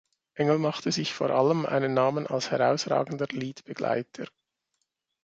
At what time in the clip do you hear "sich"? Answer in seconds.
0.91-1.13